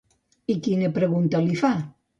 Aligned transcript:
I 0.53 0.55
quina 0.69 0.91
pregunta 0.97 1.47
li 1.47 1.63
fa? 1.65 1.75